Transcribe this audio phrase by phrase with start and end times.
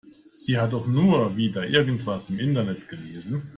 [0.31, 3.43] Sie hat doch nur wieder irgendwas im Internet gelesen.